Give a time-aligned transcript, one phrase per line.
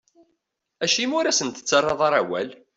[0.83, 2.49] Acimi ur asent-tettarraḍ ara awal?